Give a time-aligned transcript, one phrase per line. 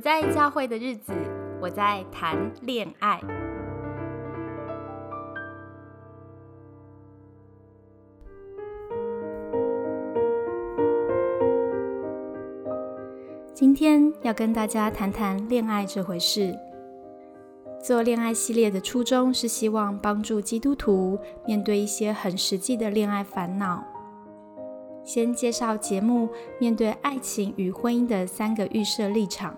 [0.00, 1.12] 在教会的日子，
[1.60, 3.20] 我在谈恋爱。
[13.52, 16.58] 今天要跟大家谈谈恋爱这回事。
[17.82, 23.84] 做恋爱系列的初衷是希望帮助基督徒面对一些很实际的恋爱烦恼。
[25.04, 26.28] 先介绍节目
[26.58, 29.54] 面对爱情与婚姻的三个预设立场，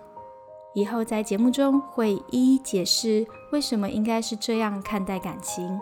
[0.73, 5.79] 以后在节目中会一一解释为什么应该是这样看待感情。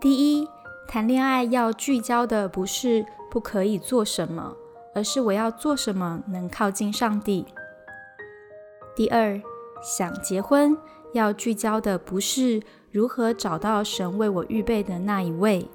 [0.00, 0.48] 第一，
[0.88, 4.56] 谈恋爱要聚焦的不是不可以做什么，
[4.94, 7.46] 而是我要做什么能靠近上帝。
[8.96, 9.40] 第二，
[9.82, 10.76] 想结婚
[11.12, 12.60] 要聚焦的不是
[12.90, 15.68] 如何找到神为我预备的那一位，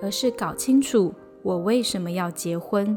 [0.00, 1.12] 而是搞清楚。
[1.42, 2.96] 我为什么要结婚？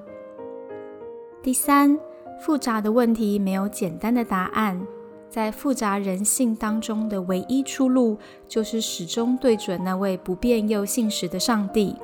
[1.44, 2.00] 第三，
[2.40, 4.88] 复杂的问题没有简单的答案，
[5.30, 11.96] 在复杂人性当中的唯一出路，就是始终对准那位不变又信实的上帝。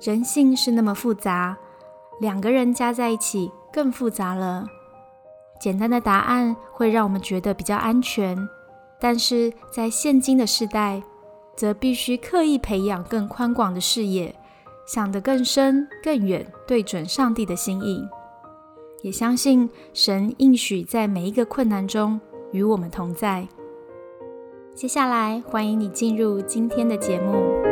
[0.00, 1.56] 人性是那么复杂，
[2.20, 4.66] 两个人加在一起更复杂了。
[5.60, 8.48] 简单的答案会让我们觉得比较安全，
[9.00, 11.02] 但是在现今的时代。
[11.56, 14.32] 则必须刻意培养更宽广的视野，
[14.86, 18.08] 想得更深更远，对准上帝的心意，
[19.02, 22.20] 也相信神应许在每一个困难中
[22.52, 23.46] 与我们同在。
[24.74, 27.67] 接下来，欢迎你进入今天的节目。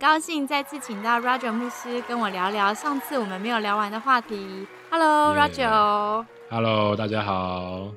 [0.00, 4.66] 高兴再次请到 Roger 牧师跟我聊聊上次我们没有聊完的话题。
[4.90, 6.24] Hello，Roger。
[6.48, 7.92] Hello，大家好。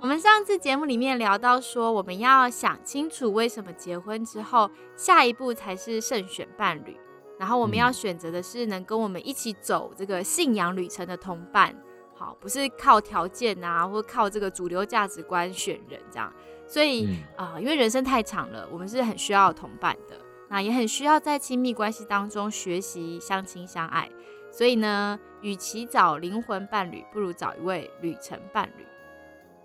[0.00, 6.96] 我们上次节目里面聊到说，我们要想清楚为什么结婚之后，下一步才是慎选伴侣。
[7.36, 11.74] 然后我们要选择的是能跟我们一起走这个信仰旅程的同伴。
[12.14, 16.32] 好，不是靠条件啊，或靠这个主流价值观选人这样。
[16.64, 20.16] 所以啊，因为人生太长了，我们是很需要同伴的。
[20.48, 24.08] 那也很需要在亲密关系当中学习相亲相爱，
[24.52, 28.86] 所以呢，与其找灵魂伴侣，不如找一位旅程伴侣。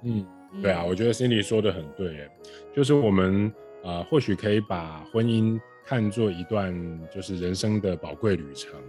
[0.03, 0.25] 嗯，
[0.61, 2.29] 对啊，我觉得 Cindy 说的很对，
[2.75, 3.53] 就是我们
[3.83, 6.73] 啊，或许可以把婚姻看作一段
[7.13, 8.79] 就是人生的宝贵旅程。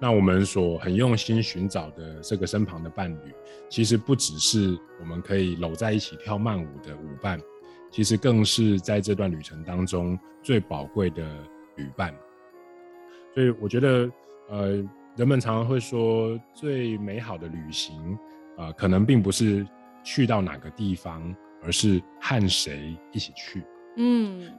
[0.00, 3.34] 那我们所很用心寻找的这个身旁的伴侣，
[3.68, 7.40] 其实不只是我们可以搂在一起跳慢舞的舞伴。
[7.94, 11.24] 其实更是在这段旅程当中最宝贵的
[11.76, 12.12] 旅伴，
[13.32, 14.10] 所以我觉得，
[14.48, 14.84] 呃，
[15.14, 18.18] 人们常常会说，最美好的旅行，
[18.56, 19.64] 呃，可能并不是
[20.02, 21.32] 去到哪个地方，
[21.62, 23.62] 而是和谁一起去。
[23.96, 24.50] 嗯，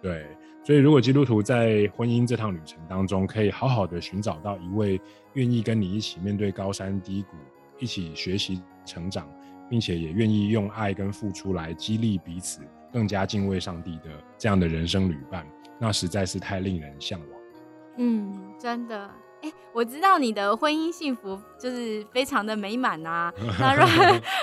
[0.00, 0.24] 对。
[0.62, 5.00] 所以，如果基督徒在婚姻这趟旅程当中，可以好好的寻找到一位
[5.32, 7.36] 愿意跟你一起面对高山低谷，
[7.80, 9.28] 一起学习成长，
[9.68, 12.60] 并且也愿意用爱跟付出来激励彼此。
[12.94, 15.44] 更加敬畏上帝的这样的人生旅伴，
[15.80, 17.36] 那实在是太令人向往了。
[17.96, 19.10] 嗯，真的。
[19.42, 23.34] 哎，我知道你的婚姻幸福就是非常的美满啊。
[23.58, 23.76] 那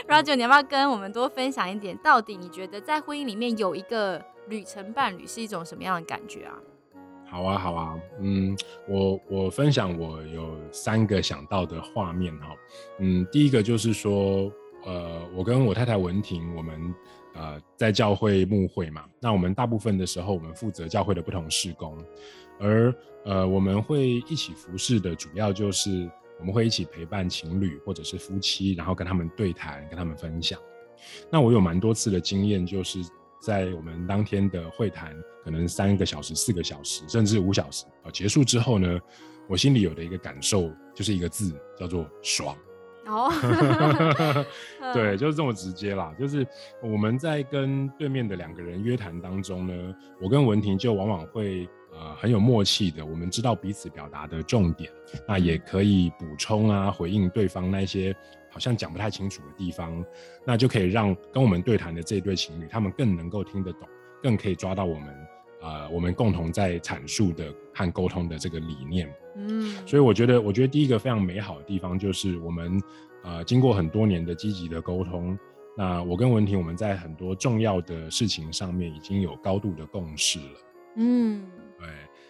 [0.06, 1.98] Roger，你要不要跟我们多分享一点？
[2.00, 6.54] 到底你觉得在婚姻里面有一个旅程伴侣是一种什么样的感觉啊？
[7.26, 7.98] 好啊，好啊。
[8.20, 8.54] 嗯，
[8.86, 12.48] 我我分享我有三个想到的画面哈。
[13.00, 14.52] 嗯，第一个就是说，
[14.84, 16.94] 呃，我跟我太太文婷，我们。
[17.34, 21.97] 呃，在教会牧会嘛，那我们大部分的时候，我们负责教会的不同事工，
[22.59, 22.94] 而
[23.25, 26.09] 呃，我们会一起服侍的主要就是
[26.40, 30.59] 我们会一起陪伴情侣或者是夫妻，然后跟他们对谈，跟他们分享。
[31.32, 33.00] 那我有蛮多次的经验，就是
[33.41, 39.00] 在我们当天的会谈，可能三个小时、四个小时，甚至五小时啊，结束之后呢，
[39.47, 42.56] 我心里有的一个感受就是一个字，叫做爽。
[43.11, 44.46] 哦，
[44.93, 46.16] 对，就是这么直接啦。
[46.17, 46.47] 就是
[46.81, 54.90] 我们在跟对面的两个人约谈当中呢，我跟文婷就往往会呃很有默契的，我们知道彼此表达的重点，
[55.28, 58.16] 那也可以补充啊回应对方那些
[58.49, 60.03] 好像讲不太清楚的地方，
[60.46, 63.87] 那就可以让跟我们对谈的这对情侣他们更能够听得懂，
[64.23, 65.13] 更可以抓到我们。
[65.61, 72.81] 呃，我们共同在阐述的和沟通的这个理念，嗯，所以我觉得，我觉得第一个非常美好的地方就是我们，
[73.23, 75.37] 呃，经过很多年的积极的沟通，
[75.78, 80.59] 那我跟文婷，我们在很多重要的事情上面已经有高度的共识了，
[80.96, 81.43] 嗯，
[81.79, 81.87] 对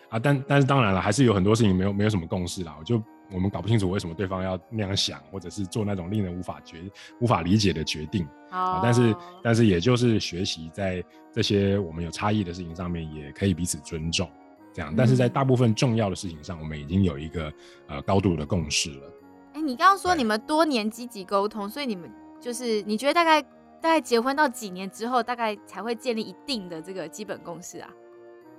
[0.10, 2.76] 啊，但但是当然了，还是有很多事情没有没有什么共识啦。
[2.78, 3.02] 我就
[3.34, 6.84] 我们搞不清楚为什么对方要那样想，或者是做那种令人无法决
[7.20, 8.80] 无法理解的决定啊。
[8.84, 14.30] 但是但是也就是学习在这些我们有差异的事情上面，也可以彼此尊重
[14.74, 14.94] 这样。
[14.96, 17.52] 但是在大部分重要的事情上，我们已经有一个
[17.88, 19.14] 呃高度的共识了。
[19.54, 27.90] 哎，你刚刚说你们多年积极沟通，所以你们就是你觉得大概大概结婚到几年之后，大概才会建立一定的这个基本共识啊？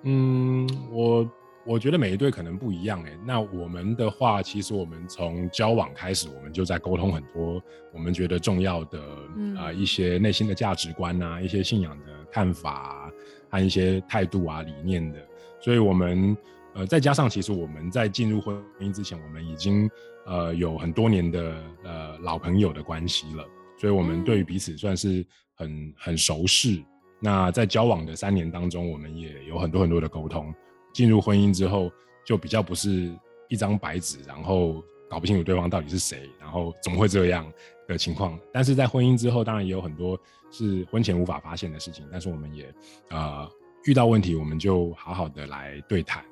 [0.03, 1.25] 嗯，我
[1.65, 3.17] 我觉得每一对可能不一样哎。
[3.25, 7.63] 那我们的话，其实我们从交往开始，我们就在沟通很多
[7.93, 9.01] 我们觉得重要的
[9.59, 13.11] 啊一些内心的价值观啊，一些信仰的看法
[13.49, 15.19] 和一些态度啊理念的。
[15.61, 16.37] 所以，我们
[16.75, 19.89] 呃再加上，其实我们在进入婚姻之前，我们已经
[20.27, 21.55] 呃有很多年的
[21.85, 23.45] 呃老朋友的关系了。
[23.79, 25.25] 所以，我们对于彼此算是
[25.55, 26.83] 很很熟识。
[27.21, 30.53] 那在交往的三年当中，我们也有很多很多的沟通。
[30.93, 31.91] 进入婚姻之后，
[32.25, 33.11] 就比较不是
[33.49, 37.51] 一张白纸，然后搞不清楚对方到底是谁，然后怎么会这样
[37.89, 38.39] 的情况。
[38.53, 40.19] 但是在婚姻之后，当然也有很多
[40.51, 42.07] 是婚前无法发现的事情。
[42.11, 42.73] 但是我们也
[43.11, 43.51] 呃
[43.85, 46.25] 遇到问题，我们就好好的来对谈。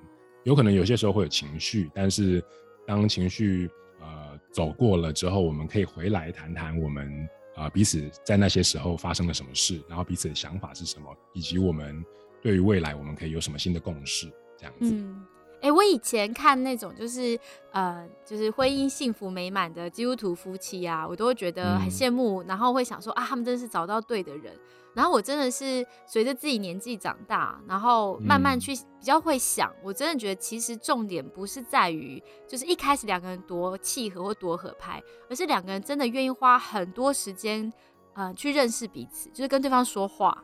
[0.45, 2.43] 有可能有些时候会有情绪，但是
[2.87, 3.69] 当情绪
[4.01, 7.29] 呃走过了之后，我们可以回来谈谈我们。
[7.57, 12.03] 啊，彼此在那些时候发生了什么事，然后彼此的想法是什么，以及我们
[12.41, 14.91] 对于未来我们可以有什么新的共识，这样子。
[14.93, 15.25] 嗯，
[15.63, 17.39] 哎，我以前看那种就是
[17.73, 24.55] 呃，就是婚姻幸福美满的基督徒夫妻啊，我都会觉得很羡慕，然后会想说啊，他们真的是找到对的人。
[24.93, 37.73] 然后我真的是随着自己年纪长大，然后慢慢去比较会想，我真的觉得其实重点不是在于就是一开始两个人多契合或多合拍，而是两个人真的愿意花很多时间，
[38.15, 40.43] 呃，去认识彼此，就是跟对方说话。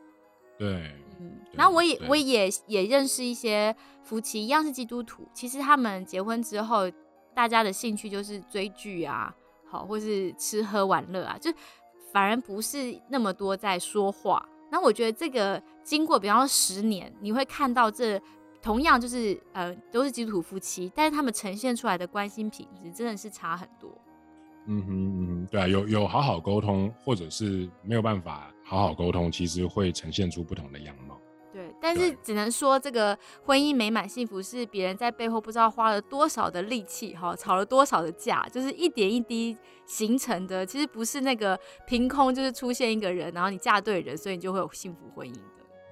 [0.57, 1.06] 对，嗯。
[1.57, 6.91] 然后我也我也也认识一些夫妻，一样是基督徒，其实他们结婚之后，
[7.35, 9.35] 大家的兴趣就是追剧啊，
[9.69, 11.53] 好，或是吃喝玩乐啊，就。
[12.13, 18.19] 反而不是那么多在说话，那我觉得这个经过，比方说十年，你会看到这
[18.63, 23.91] 同样就是呃都是基督徒夫妻，但是他们呈现出来的关心品质真的是差很多。
[24.67, 31.06] 嗯哼嗯哼，对啊，有有好好沟通，或者是没有办法好好沟通，其实会呈现出不同的样貌。
[31.81, 39.57] 对，但是只能说这个婚姻美满幸福是别人在背后不知道花了多少的力气哈，吵了多少的架，就是一点一滴
[39.87, 40.65] 形成的。
[40.65, 45.41] 其实不是那个凭空就是出现一个人，然后你嫁对人，所以你就会有幸福婚姻的。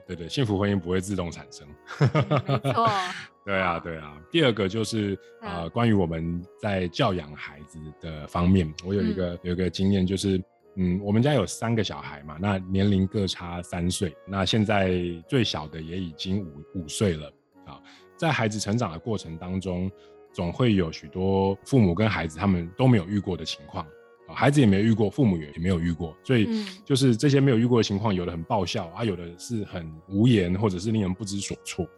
[0.06, 1.66] 对对，幸福婚姻不会自动产生。
[1.98, 2.88] 没错。
[3.44, 4.16] 对啊对啊。
[4.30, 10.42] 第二个就是呃，关于我们在教养孩子的方面，我有一个有一个经验就是。
[10.76, 14.93] 嗯，我们家有三个小孩嘛，那年龄各差三岁，那现在
[15.29, 17.32] 最小的也已经五五岁了
[17.65, 17.81] 啊。
[18.17, 19.88] 在孩子成长的过程当中，
[20.32, 23.87] 总会有许多父母跟孩子他们都没有遇过的情况
[24.26, 31.88] 啊，孩子也没有遇过，父母也也没有遇过，所以就是这些没有遇过的情况，有的很爆笑啊，有的是很无言，或者是令人不知所措。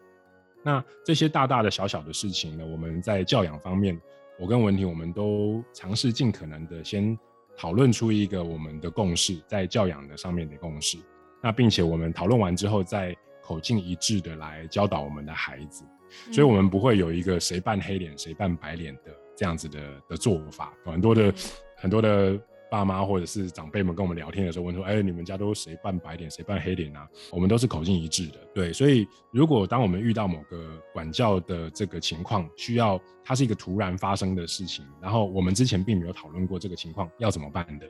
[0.62, 3.98] 那这些大大的小小的事情呢，我们在教养方面，
[4.38, 7.18] 我跟文婷我们都尝试尽可能的先。
[7.56, 10.98] 讨论出一个我们的共识，在教养的上面的共识，
[11.42, 15.84] 那并且我们讨论完之后，再口径一致的来教导我们的孩子，
[16.32, 21.34] 所以我们不会有一个谁扮黑脸谁扮白脸的这样子的的做法，很多的
[21.76, 22.38] 很多的。
[22.76, 28.70] 爸妈或者是长辈们跟我们聊天的时候问说：“哎，你们家都谁扮白脸，谁扮黑脸啊？”我们都是口径一致的，对。
[28.70, 37.86] 所以，如果当我们遇到某个管教的这个情况，需要它是一个突然发生的事情，然后我们之前并没有讨论过这个情况要怎么办的，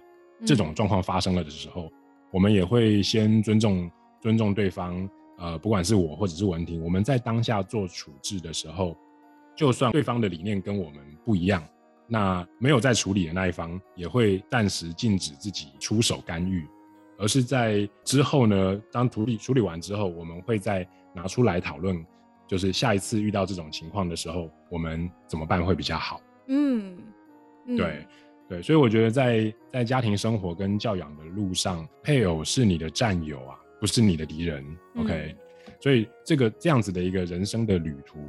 [0.46, 1.90] 这种状况发生了的时候，
[2.32, 3.90] 我们也会先尊重
[4.20, 5.08] 尊重对方。
[5.38, 8.96] 呃，不管是我或者是文婷，我们在当下做处置的时候，
[9.56, 11.62] 就算对方的理念跟我们不一样。
[12.08, 16.66] 那没有在处理的那一方也会暂时禁止自己出手干预，
[17.18, 22.04] 而是在之后呢，当处理处理完之后，我们会再拿出来讨论，
[22.46, 26.20] 就是下一次遇到这种情况的时候，我们怎么办会比较好。
[26.46, 26.96] 嗯，
[27.76, 28.06] 对
[28.48, 34.64] 对，所以我觉得在在家庭生活跟教养的路上，配偶是你的战友啊，不是你的敌人。
[34.96, 35.34] OK，
[35.80, 38.20] 所以这个这样子的一个人生的旅途，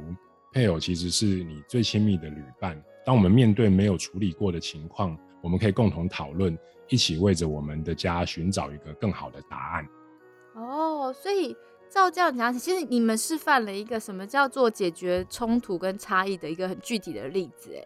[0.52, 2.76] 配偶其实是你最亲密的旅伴。
[3.08, 6.54] 当我们面对没有处理过的情况，我们可以共同讨论，
[6.88, 9.88] 一起为着我们的家寻找一个更好的答案。
[10.54, 11.56] 哦，所以
[11.88, 17.74] 照这样讲，其实你们示范了一个什么叫做解决冲突跟差异的一个很具体的例子。
[17.74, 17.82] 哎，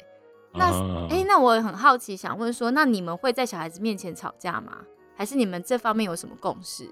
[0.55, 4.79] 那哎，那我很好奇，想问说，那你们会在小孩子面前吵架吗？
[5.14, 6.91] 还是你们这方面有什么共识？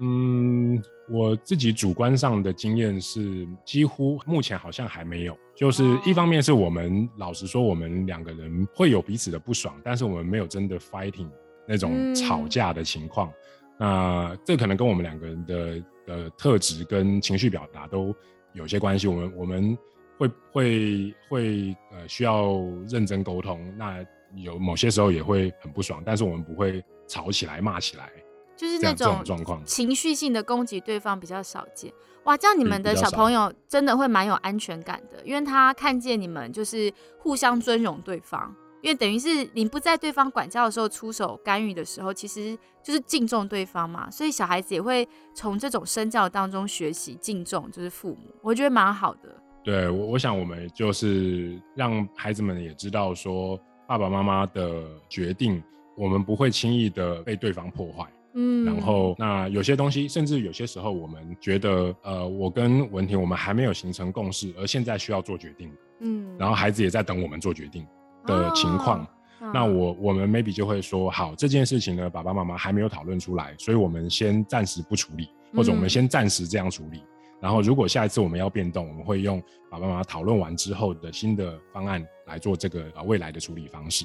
[0.00, 5.36] 嗯，我自己主观上的经验是，几乎目前好像还没有。
[5.54, 11.30] 就是一方面是我们老实说，我们两个人会有彼此的不爽，但是我们没有真的 fighting
[11.66, 13.32] 那种吵架的情况。
[13.78, 18.14] 那这可能跟我们两个人的呃特质跟情绪表达都
[18.52, 19.08] 有些关系。
[19.08, 19.78] 我们我们
[20.18, 28.10] 会会会呃需要认真沟通，那有某些时候也会很不爽，但是我们不会吵起来骂起来。
[28.56, 31.92] 就是那种状况，情绪性的攻击对方比较少见。
[32.24, 44.10] 哇，这样你们的小朋友真的会蛮有安全感的，因为他看见你们就是互相尊荣对方，因为等于是你不在对方管教的时候出手干预的时候，其实就是敬重对方嘛。
[44.10, 49.28] 所以小孩子也会从这种身教当中学习敬重，就是父母，我觉得蛮好的。
[49.62, 55.62] 对，我我想我们就是让孩子们也知道说，爸爸妈妈的决定，
[55.96, 58.04] 我们不会轻易的被对方破坏。
[58.38, 67.86] 嗯，然后那有些东西，甚至有些时候，我们觉得，呃，我跟文婷，我们还没有形成共识，而现在需要做决定，嗯，然后孩子也在等我们做决定
[68.26, 69.06] 的情况，
[69.54, 77.02] 那我我们 maybe 就会说，好，这件事情呢，爸爸妈妈还没有讨论出来，所以我们先暂时不处理，或者我们先暂时这样处理，
[77.40, 84.04] 然后如果下一次我们要变动，我们会用爸爸妈妈讨论完之后的新的方案来做这个呃未来的处理方式。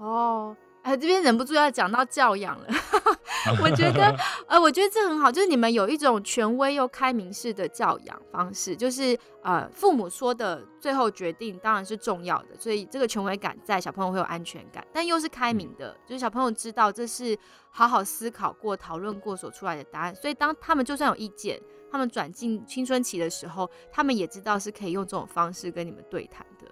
[0.00, 0.54] 哦。
[0.82, 2.66] 哎，这边忍不住要讲到教养了。
[3.62, 4.14] 我觉得，
[4.46, 17.36] 呃，我觉得这很好，就是你们有一种权威又开明式的教养方式，就是呃，父母说的最后决定当然是重要的，所以这个权威感在小朋友会有安全感，但又是开明的，就是小朋友知道这是
[17.70, 21.58] 好好思考过、讨论过所出来的答案，所以当他们就算有意见，
[21.90, 26.66] 他们转进青春期的时候，他们也知道是可以用这种方式跟你们对谈的。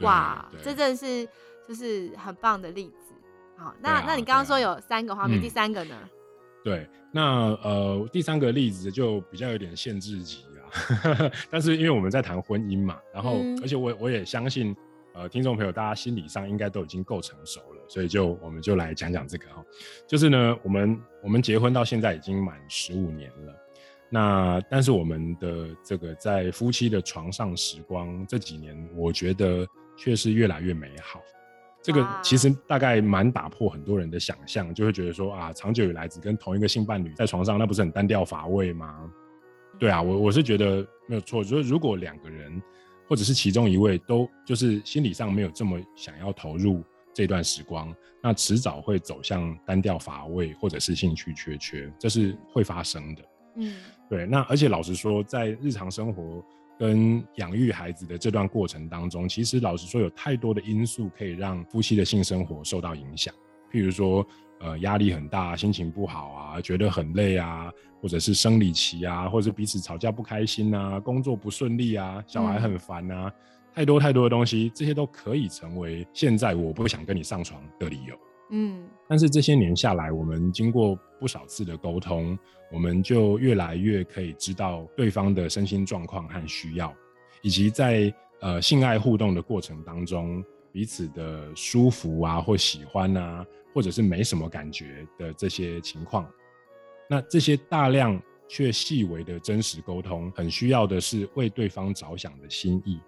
[0.00, 1.28] 哇，这真的是
[1.66, 3.05] 就是很棒的例子。
[3.56, 5.96] 好，那那你刚刚说有三个画面，第三个呢？
[6.62, 11.30] 对，那呃，第三个例子就比较有点限制级啊。
[11.48, 14.76] 但是因为我们在谈婚姻嘛，然后而且我我也相信，
[15.14, 19.64] 呃，听众朋友大家心理上应该都已经够成熟了，所以就我们就来讲讲这个哈。
[20.06, 23.54] 就是呢，我们我们结婚到现在已经满十五年了，
[24.10, 29.64] 那但是我们的这个在夫妻的床上时光这几年，我觉得
[29.96, 31.22] 却是越来越美好。
[31.86, 39.08] 这个其实大概蛮打破很多人的想象，就会觉得说啊，长久以来只跟同一个性伴侣在床上，那不是很单调乏味吗？
[39.78, 41.44] 对啊，我我是觉得没有错。
[41.44, 42.60] 就是如果两个人
[43.08, 46.82] 或者是其中一位都就是心理上没有这么想要投入
[47.14, 53.22] 这段时光，那迟早会走向单调乏味或者是兴趣缺缺，这是会发生的。
[53.58, 53.76] 嗯，
[54.10, 54.26] 对。
[54.26, 56.44] 那而且老实说，在日常生活。
[56.78, 63.34] 跟养育孩子的这段过程当中，其实老实说，有太多的因素可以让夫妻的性生活受到影响。
[63.72, 64.26] 譬如说，
[64.60, 73.32] 呃，压力很大，心情不好啊，觉得很累啊，或者是生理期啊，或者是彼此吵架不开心啊，工作不顺利啊，小孩很烦啊，
[73.74, 78.16] 太多太多的东西，这些都可以成为现在我不想跟你上床的理由。
[78.50, 82.38] 嗯，但是这些年下来，我们经过不少次的沟通，
[82.72, 86.94] 我们就越来越可以知道对方的身心状况和需要，
[87.42, 96.28] 以及在呃性爱互动的过程当中，彼此的舒服啊或喜欢啊，或者是没什么感觉的这些情况。
[97.08, 103.00] 那这些大量却细微的真实沟通，很需要的是为对方着想的心意，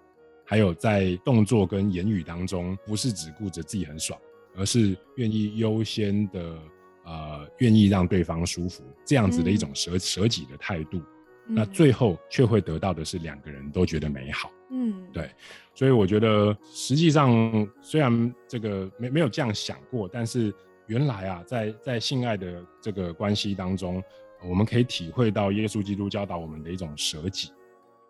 [0.45, 4.19] 还有在动作跟言语当中，不是只顾着自己很爽。
[4.59, 6.59] 而是愿意优先的，
[7.05, 11.01] 呃，愿意让对方舒服，这样子的一种舍舍己的态度，
[11.47, 14.51] 那最后却会得到的是两个人都觉得美好。
[14.71, 15.31] 嗯，对，
[15.73, 20.53] 所以我觉得实际上虽然这个没没有这样想过，但是
[20.87, 24.03] 原来啊，在在性爱的这个关系当中，
[24.47, 27.49] 我们可以体会到耶稣基督教导我们的一种舍己。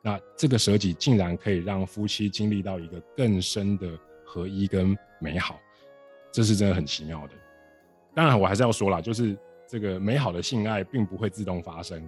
[0.02, 3.88] 那这个舍己竟然可以让夫妻经历到一个更深的
[4.26, 5.60] 合一跟美好。
[6.32, 7.34] 这是真的很奇妙的，
[8.14, 12.04] 当然我还是要说啦，就是这个美好的性爱并不会自动发生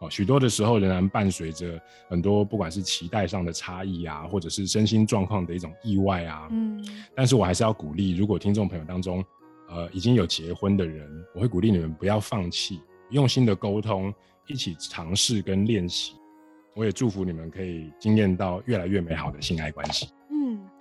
[0.00, 6.48] 哦，许多的时候仍然伴随着很多不管是期待上的差异啊，或者是身心状况的一种意外啊。
[6.50, 9.24] 嗯，但是我还是要鼓励，如果听众朋友当中，
[9.70, 14.12] 呃，已经有结婚的人，我会鼓励你们不要放弃，用心的沟通，
[14.46, 16.14] 一起尝试跟练习。
[16.74, 20.08] 我也祝福你们可以经验到越来越美好的性爱关系。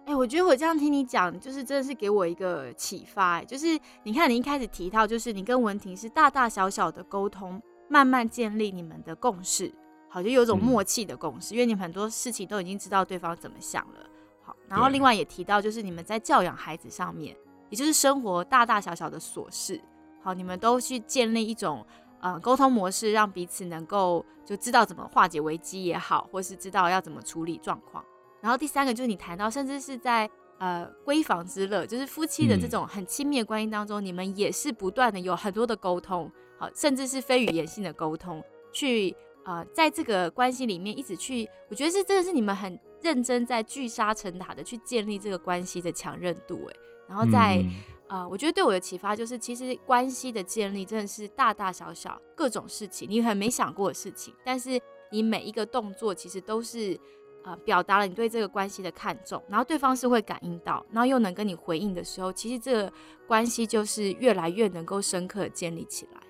[0.06, 3.42] 哎，我觉得我这样听你讲，就是真的是给我一个启发。
[3.42, 9.74] 就是你看，你一开始提到，就是你跟文婷是大大小小的沟通，慢慢建立你们的共识，
[10.10, 14.06] 好，就有种默契的共识，因为你们很多事情都已经知道对方怎么想了。
[14.42, 17.34] 好，然后另外也提到，就是你们在教养孩子上面，
[17.70, 19.80] 也就是生活大大小小的琐事，
[20.22, 21.86] 好，你们都去建立一种
[22.20, 28.04] 呃沟通模式，让彼此能够就知道怎么化解危机也好，或是知道要怎么处理状况。
[28.44, 46.76] 然后第三个就是你谈到，甚至是在呃闺房之乐，就是夫妻的这种很亲密的关系当中，你们也是不断的有很多的沟通，好，甚至是非语言性的沟通，去呃在这个关系里面一直去，我觉得是真的是你们很认真在聚沙成塔的去建立这个关系的强韧度，哎，
[47.08, 47.64] 然后在
[48.10, 54.78] 呃，我觉得对我的启发就是，其实关系的建立真的是大大小小各种事情，你很没想过的事情，但是
[55.10, 57.00] 你每一个动作其实都是。
[57.46, 62.94] 呃，表达了你对这个关系的看重，然后对方是会感应到，然后又能跟你回应的时候，其实这个
[63.28, 66.22] 关系就是越来越能够深刻建立起来，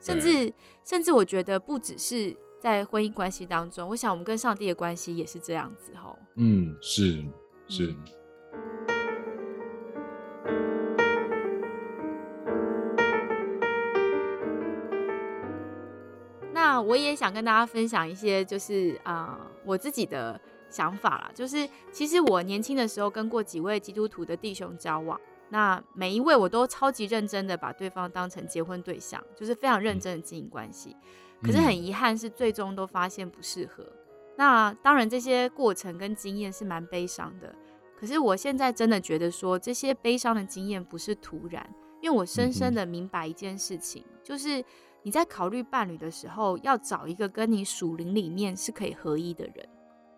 [0.00, 6.18] 甚至甚至我觉得不只是在婚姻关系当中，我想我们跟上帝的关系也是这样子吼。
[6.34, 7.24] 嗯，是
[7.68, 7.94] 是。
[16.52, 20.40] 那我也想跟大家分享一些，就是啊，我自己的。
[20.68, 30.96] 想法啦，就是其实我年轻的时候跟过几位基督徒的弟兄交往，那每一位我都超级认真的把对方当成结婚对象，就是非常认真的经营关系。
[31.42, 33.86] 可是很遗憾是最终都发现不适合。
[34.36, 37.54] 那当然这些过程跟经验是蛮悲伤的。
[37.98, 41.66] 可是我现在真的觉得说这些悲伤的经验不是突然，
[42.02, 44.62] 因为我深深的明白一件事情，就是
[45.02, 49.66] 你在考虑伴侣的时候，要找一个跟你属灵里面是可以合一的人。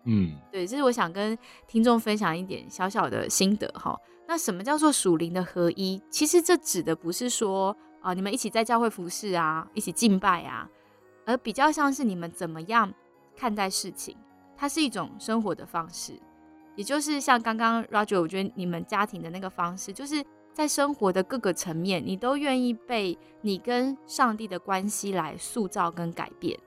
[0.05, 1.37] 嗯，对，这是我想跟
[1.67, 3.95] 听众分享一点小小的心得哈。
[4.27, 6.01] 那什么叫做属灵的合一？
[6.09, 10.69] 其实这指的不是说啊，你们一起在教会服侍啊，一起敬拜啊，
[11.25, 12.93] 而比较像是你们怎么样
[13.35, 14.15] 看待事情，
[14.55, 16.13] 它是一种生活的方式。
[16.75, 26.57] 也就是像刚刚 Roger，我觉得你们家庭的那个方式，就是在生活的各个层面，你都愿意被你跟上帝的关系来塑造跟改变。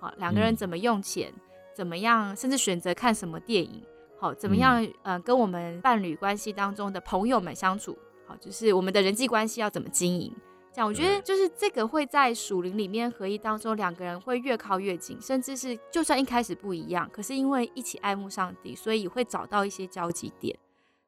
[0.00, 1.32] 好，两个人怎么用钱？
[1.78, 2.34] 怎么样？
[2.34, 3.80] 甚至选择看什么电影？
[4.18, 4.84] 好，怎么样？
[5.04, 10.34] 呃，跟我们伴侣关系当中的朋友们相处，好，就是我们的人际关系要怎么经营？
[10.72, 20.58] 这样，我觉得就是这个会在属灵里面合一当中，两个人会越靠越近，甚至是就算一开始不一样，可是因为一起爱慕上帝，所以会找到一些交集点。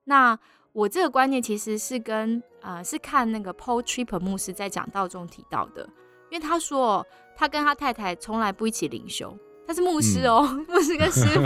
[0.04, 0.38] 那
[0.72, 5.82] 我这个观念其实是跟呃是看那个 Paul Tripp 牧师在讲道中提到的，
[6.30, 7.04] 因为他说
[7.34, 9.36] 他跟他太太从来不一起灵修。
[9.70, 11.40] 他是牧师哦， 牧师跟师傅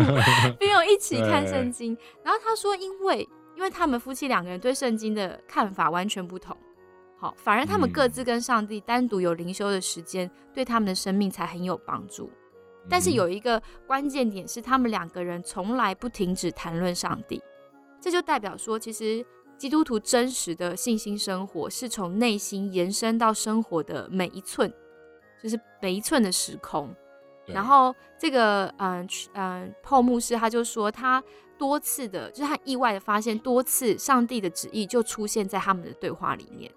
[0.58, 1.94] 没有一起看圣经。
[2.24, 6.56] 然后他说，因为因为他们夫妻两个人对圣经的看法完全不同，
[7.18, 12.30] 好，反而他们各自跟上帝单独有灵修的时间，对他们的生命才很有帮助。
[12.88, 17.42] 但是有一个关键点是，他们两个人从来不停止谈论上帝。
[18.00, 19.22] 这就代表说，其实
[19.58, 24.72] 基督徒真实的信心生活是从内心延伸到生活的每一寸，
[25.42, 26.88] 就是每一寸的时空。
[27.46, 31.22] 然后这个嗯嗯泡牧师他就说，他
[31.58, 36.70] 多次的，就是他意外的发现，多次上帝的旨意就出现在他们的对话里面，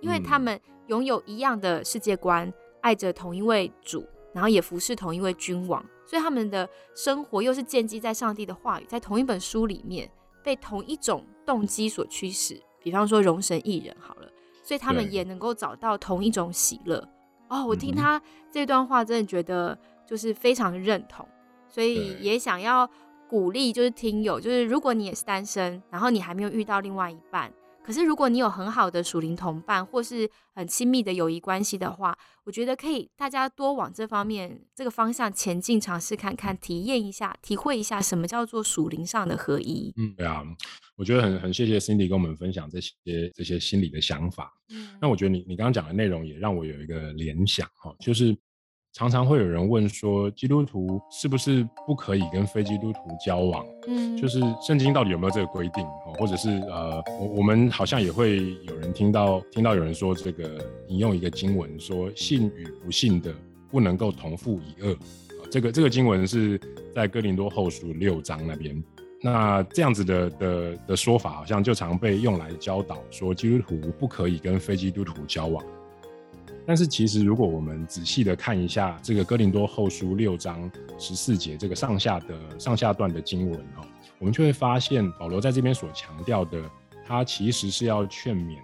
[0.00, 10.10] 因为他们拥有一样的世界观，爱着同一位主，然后也服侍同一位君王，所以他们的生活又是建基在上帝的话语，在同一本书里面，
[10.44, 14.28] 被同一种动机所驱使，比方说容神一人好了，
[14.62, 17.08] 所以他们也能够找到同一种喜乐。
[17.48, 19.76] 哦，我听他这段话，真的觉得。
[20.10, 21.24] 就是非常认同，
[21.68, 22.90] 所以也想要
[23.28, 39.94] 鼓励，就是听友，就是如果你也是单身，然后你还没有遇到另外一半，可是如果你有很好的属灵同伴，或是很亲密的友谊关系的话，我觉得可以大家多往这方面这个方向前进，尝试看看，体验一下，体会一下什么叫做属灵上的合一。
[39.96, 40.42] 嗯，对啊，
[40.96, 42.92] 我觉得很很谢谢 Cindy 跟我们分享这些
[43.32, 44.52] 这些心理的想法。
[44.70, 48.36] 嗯，那我觉得你你刚刚讲的内容也让我有一个联想哈，就是。
[48.92, 53.64] 常常会有人问说，基督徒是不是不可以跟非基督徒交往？
[53.86, 55.86] 嗯，就是圣经到底有没有这个规定？
[56.18, 63.32] 或者是呃，我我们好像也会有人听到听到有人说，这个引用一个经文说，信与不信的
[63.70, 64.96] 不能够同父一恶。
[65.50, 66.60] 这个这个经文是
[66.92, 68.82] 在哥林多后书六章那边。
[69.22, 75.64] 那这样子的的的说法，好像就常被用来教导说，基督徒不可以跟非基督徒交往。
[76.66, 83.84] 但是其实，如果我们仔细的看一下这个哥林多后书六章十四节这个上下的上下段的经文哦，
[84.18, 86.62] 我们就会发现保罗在这边所强调的，
[87.04, 88.56] 他其实是要劝勉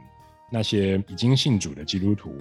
[0.52, 2.32] 那些已经信主的基督徒，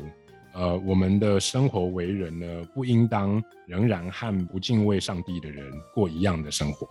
[0.53, 6.87] 呃，我们的生活为人呢，不应当仍然和不敬畏上帝的人过一样的生活。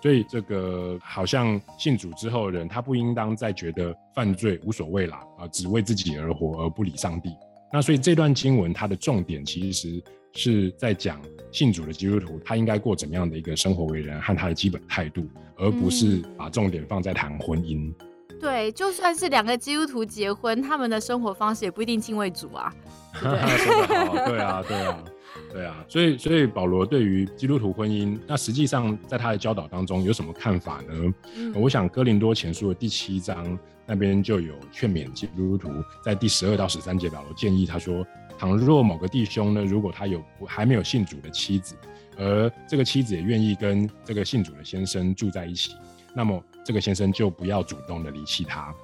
[0.00, 7.30] 所以这个好像信主之后的人，他不应当再觉得犯罪无所谓啦，啊，只为自己而活而不理上帝。
[7.72, 10.02] 那所以这段经文它的重点其实
[10.32, 15.26] 是在讲信主的基督徒他应该过怎么样的一个生活为人和他的基本态度，
[15.56, 17.92] 而不是把重点放在谈婚姻。
[18.40, 22.72] 对，就算是两个基督徒结婚，他们的生活方式也不一定敬畏主啊。
[23.14, 25.04] 说得好，对啊，对啊，
[25.52, 25.84] 对啊。
[25.88, 31.52] 所以，所以保罗对于基督徒婚姻，那实际上在他的教导当中有什么看法呢？
[31.56, 35.68] 我想哥林多前书的第七章那边就有劝勉基督徒，
[36.04, 38.06] 在第十二到十三节，保罗建议他说：
[38.38, 41.74] 倘若某个弟兄呢，如果他有还没有信主的妻子，
[42.16, 45.72] 而这个妻子也愿意跟这个信主的先生住在一起，
[46.14, 46.40] 那么。
[46.64, 48.74] 这个先生就不要主动的离弃他。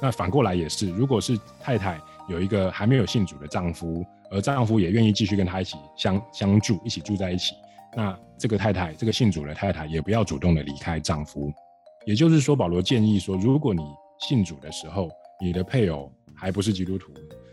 [0.00, 7.54] 那反过来也是，如果是太太有一个还没有信主的丈夫，而丈夫也愿意继续跟他一起相相住，一起住在一起，
[7.96, 11.52] 那这个太太，这个信主的太太也不要主动的离开丈夫。
[12.06, 13.82] 也就是说，保罗建议说，如果你
[14.18, 17.12] 信主的时候，你的配偶还不是基督徒，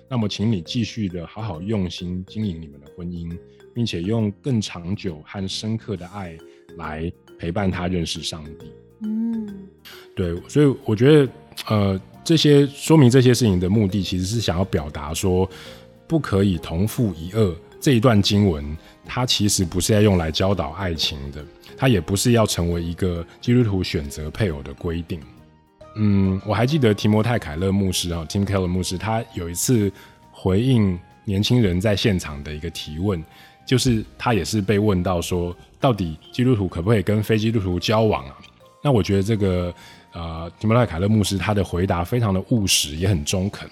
[0.10, 3.36] 那么请你继续的好好用心经营你们的婚姻，
[3.74, 6.38] 并且用更长久和深刻的爱
[6.78, 8.72] 来陪伴他认识上帝。
[9.04, 9.68] 嗯，
[10.16, 11.32] 对，所以我觉得，
[11.68, 15.50] 呃，这些说明这些事情的目的，其实是想要表达说，
[16.08, 17.56] 不可以同父一恶。
[17.80, 21.44] 这一段经文，它其实不是要用来教导爱情的，
[21.76, 25.20] 它也不是要成为一个基督徒选择配偶的规定。
[25.96, 29.92] 嗯，我还记得提摩太凯勒牧师啊，Tim Keller 牧师，他有一次
[30.32, 33.22] 回应年轻人在现场的一个提问，
[33.66, 38.38] 就是他也是被问到说，到底基督徒可不可以跟非基督徒交往啊？
[38.84, 39.74] 那我觉得这个
[40.14, 43.70] 呃，提摩太·凯勒牧师他的回答非常的务实，也很中肯。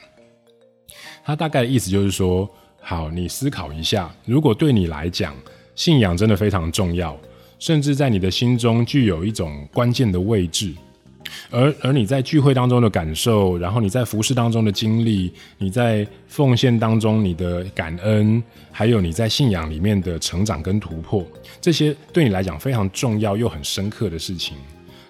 [1.24, 2.50] 他大概的意思就是说：
[2.82, 5.36] 好，你思考一下，如果对你来讲，
[5.76, 7.18] 信仰真的非常重要，
[7.60, 10.74] 甚至在你的心中具有一种关键的位置，
[11.50, 21.26] 而而你在聚会当中的感受，然后你在服饰当中的经历，你在奉献当中你的感恩，还有你在信仰里面的成长跟突破，
[21.60, 24.56] 这些对你来讲非常重要又很深刻的事情。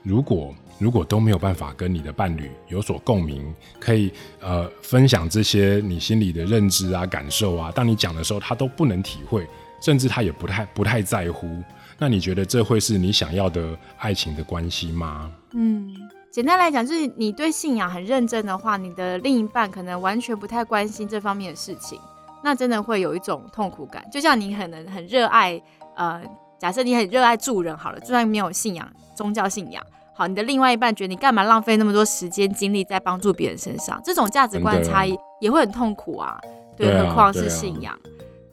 [0.03, 9.45] 如果如果都没有办法跟你的伴侣有所共鸣，可以呃分享这些你心里的认知啊、感受啊，当你讲的时候，他都不能体会，
[9.81, 11.61] 甚至他也不太不太在乎，
[11.99, 15.31] 那你觉得这会是你想要的爱情的关系吗？
[15.51, 15.93] 嗯，
[16.31, 21.99] 简单来讲，就是你对信仰很认真的话，你的另一半可能完全不太关心这方面的事情，
[22.43, 24.03] 那真的会有一种痛苦感。
[24.11, 25.61] 就像你可能很热爱
[25.95, 26.21] 呃。
[26.59, 28.85] 假设你很热爱助人，好了，就算没有信仰、
[29.15, 29.81] 宗教信仰，
[30.13, 33.97] 好，你的另外一半觉得你干嘛浪费那么多时间精力在帮助别人身上？
[34.03, 36.37] 这种价值观差异也会很痛苦啊。
[36.75, 37.97] 对，何况是信仰。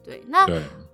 [0.05, 0.47] 对，那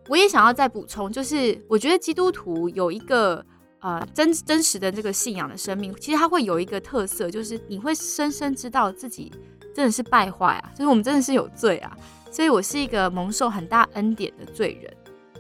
[0.08, 3.46] 我也想要再补充，就是我觉得基督徒有一个
[3.80, 9.32] 呃真真实的这个信仰的生命，其实它会有一个特色，就是你会深深知道自己
[9.74, 11.98] 真的是败坏啊，就是我们真的是有罪啊，
[12.32, 14.94] 所以我是一个蒙受很大恩典的罪人。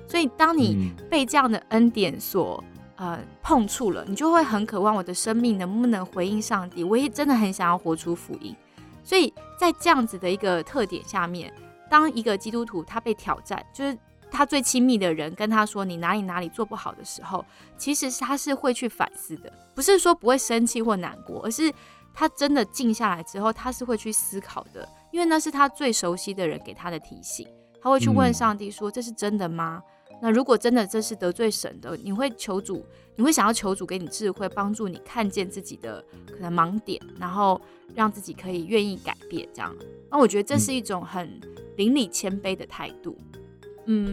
[0.05, 2.63] 所以，当你被这样的恩典所
[2.97, 6.83] 呃碰触了，你就会很渴望我的生命能不能回应上帝。
[6.83, 8.55] 我也真的很想要活出福音。
[9.03, 11.51] 所以在这样子的一个特点下面，
[11.89, 13.97] 当一个基督徒他被挑战，就是
[14.33, 17.45] 他最亲密的人跟他说你哪里哪里做不好的时候，
[17.77, 21.71] 其实是他是会去反思的，不是说不会生气或难过，而是
[22.13, 27.47] 他真的静下来之后，他是会去思考的，因为那是他最熟悉的人给他的提醒，
[27.79, 29.81] 他会去问上帝说：“这是真的吗？”
[30.21, 37.59] 那如果真的这是得罪神的，你会求主，你会想要求主给你智慧，帮助你看见自己的可能盲点，然后
[37.93, 39.75] 让自己可以愿意改变这样。
[40.09, 41.41] 那我觉得这是一种很
[41.75, 43.17] 邻里谦卑的态度。
[43.33, 43.42] 嗯，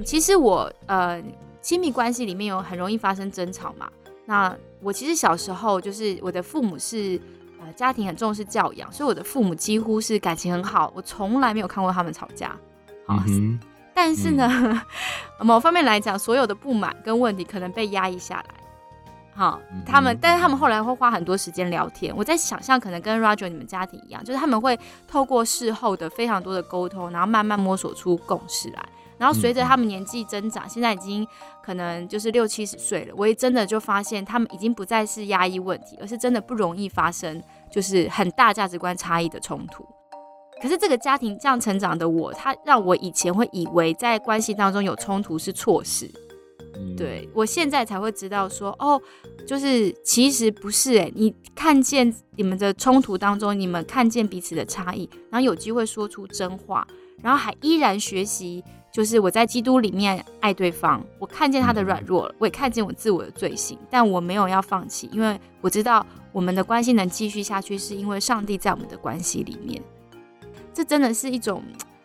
[0.04, 1.22] 其实我呃
[1.61, 3.88] 亲密关系里面有很容易发生争吵嘛。
[4.26, 7.20] 那我其实小时候就是我的父母是
[7.61, 12.56] 呃家庭很重视教养，所以我的父母几乎是感情很好，我从来没有看过他们吵架。
[13.06, 13.18] 好。
[13.92, 14.83] 但是呢，
[15.40, 18.54] 某方面来讲，所有的不满跟问题可能被压抑下来。
[19.35, 22.14] 好，他们，但是他们后来会花很多时间聊天。
[22.16, 28.88] 我在想象，可能跟 Roger 你们家庭一样，就是他们会透过事后的非常多的沟通，然后慢慢摸索出共识来。
[29.20, 31.28] 然后随着他们年纪增长，现在已经
[31.62, 39.87] 可能就是六七十岁了，我也真的就发现，他们已经不再是压抑问题，而是真的不容易发生就是很大价值观差异的冲突。
[40.62, 46.11] 可是这个家庭这样成长的我，他让我以前会以为在关系当中有冲突是错事，
[46.96, 49.00] 对我现在才会知道说，哦，
[49.46, 56.87] 就是其实不是哎，你看见你们的冲突当中，你们看见彼此的差异，然后有机会说出真话，
[57.22, 69.83] 然后还依然学习，就是我在基督里面爱对方，我看见他的软弱了，我也看见我自我的罪行，但我没有要放弃，因为我知道我们的关系能继续下去，是因为上帝在我们的关系里面。
[70.74, 71.62] 这真的是一种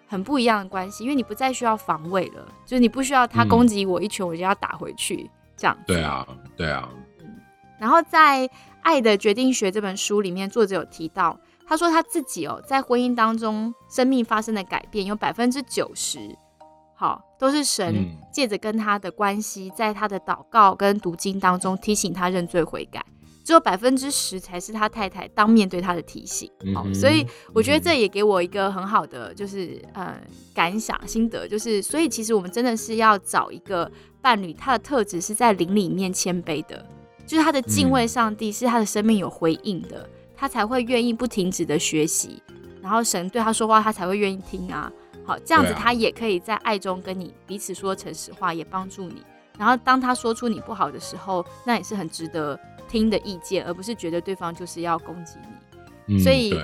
[0.07, 5.77] 很不一样的关系，因为你不再需要防卫了，就是你不需要他攻击我一拳，我就要打回去这样。
[5.87, 6.89] 对啊，对啊。
[6.91, 6.97] 嗯
[7.77, 8.47] 然后在
[8.83, 16.19] 《爱的决定学》这本书里面，作者有提到，他说他自己哦，在婚姻当中生命发生的改变有百分之九十，
[16.95, 23.05] 好，都是神借着跟他的关系，在他的祷告跟读经当中提醒他认罪悔改。
[23.43, 30.19] 只有百分之十才是他太太当面对他的提醒，好，所以我觉得这也给我一个很好的就是呃
[30.51, 36.83] 感想心得，就是所以其实我们真的是要找一个伴侣，他的特质是在灵里面谦卑的，
[37.27, 42.41] 就是他的敬畏上帝，是他的生命有回应的，他才会愿意不停止的学习，
[42.81, 44.91] 然后神对他说话，他才会愿意听啊，
[45.25, 49.23] 好，这样子他也可以在爱中跟你彼此说诚实话，也帮助你，
[49.57, 52.59] 然后当他说出你不好的时候，那也是很值得。
[52.87, 55.37] 听的意见，而不是觉得对方就是要攻击
[56.05, 56.55] 你，所以，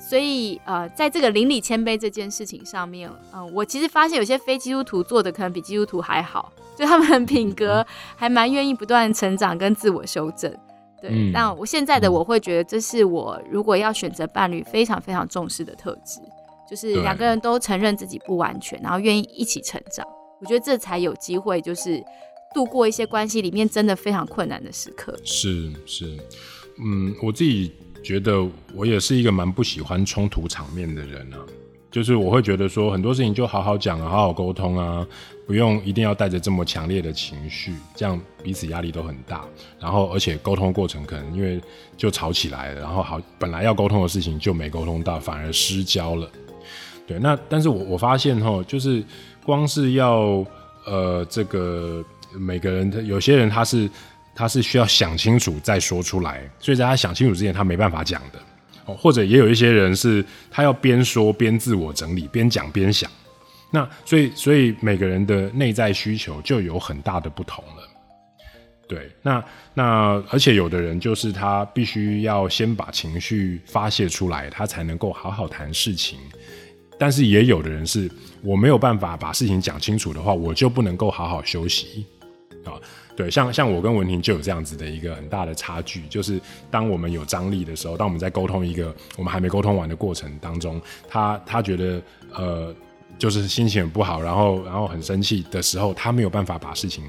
[0.00, 10.50] 所以，呃，在这个邻里谦卑这件事情上面，嗯，我其实发现有些非基督徒做的可能比基督徒还好，就他们品格还蛮愿意不断成长跟自我修正，
[10.98, 11.30] 对。
[11.30, 16.20] 但我现在的我会觉得，这是我如果要选择伴侣非常非常重视的特质，
[16.68, 20.06] 就是两个人都承认自己不完全，然后愿意一起成长，
[20.40, 22.02] 我觉得这才有机会，就是。
[22.54, 26.16] 度过一些关系里面真的非常困难的时刻，是是，
[26.82, 27.70] 嗯，我自己
[28.02, 31.44] 觉得我也是一个蛮不喜欢冲突场面的人啊，
[31.90, 35.06] 就是我会觉得说很多事情就好好讲啊，好好沟通啊，
[35.46, 39.44] 不用一定要带着这么强烈的情绪，这样彼此压力都很大。
[39.78, 41.60] 然后而且沟通过程可能因为
[41.94, 46.30] 就吵起来了，然后好本来要沟通的事情就没沟通到，反而失焦了。
[47.06, 49.02] 对，那但是我我发现哈，就是
[49.44, 50.44] 光是要
[50.84, 52.04] 呃这个。
[52.38, 53.88] 每个人，他有些人他是
[54.34, 58.38] 他是需要想清楚再说出来，所以在他想清楚之前，他没办法讲的。
[58.84, 63.10] 哦，或者也有一些人是他要边说边自我整理，边讲边想。
[63.70, 67.88] 那所以所以每个人的内在需求就有很大的不同了。
[68.86, 69.42] 对，那
[69.72, 76.18] 那而且有的人就是他必须要先把情绪发泄出来，他才能够好好谈事情。
[76.98, 78.10] 但是也有的人是
[78.42, 82.06] 我没有办法把事情讲清楚的话，我就不能够好好休息。
[82.64, 82.74] 啊，
[83.14, 92.02] 对，像像我跟文婷就有这样子的一个很大的差距，就是当我们有张力的时候，当我们在沟通一个我们还没沟通完的过程当中，他他觉得
[92.34, 92.74] 呃，
[93.18, 97.04] 就是心情很不好，然后然后很生气的时候，他没有办法把事情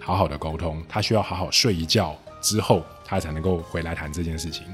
[0.00, 4.64] 好好的沟通，他需要好好睡一觉之后，他才能够回来谈这件事情。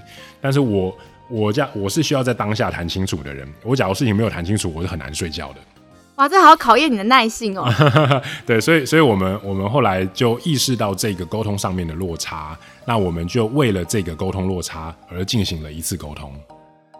[0.40, 0.96] 但是我
[1.32, 5.60] 我这样我是需要在当下谈清楚的人，我假如事情没有谈清楚，我是很难睡觉的。
[6.16, 7.66] 哇，这好考验你的耐性哦。
[8.44, 16.30] 对，所以，所以我们我们后来就意识到这个沟通上面的落差，那我们就为了这个沟通落差而进行了一次沟通。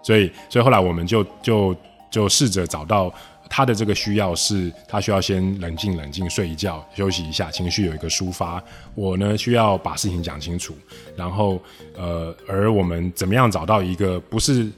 [0.03, 1.77] 所以，所以后来我们就就
[2.11, 3.13] 就试着找到
[3.53, 8.63] 他的这个需要是，他需要先冷静冷静睡一觉休息一下，情绪有一个抒发。
[8.95, 10.75] 我呢需要把事情讲清楚，
[11.15, 11.61] 然后
[11.95, 14.71] 呃，而我们怎么样找到一个不是。